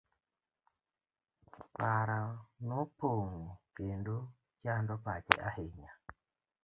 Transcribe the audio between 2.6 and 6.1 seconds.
nopong'o kendo chando pache ahinya.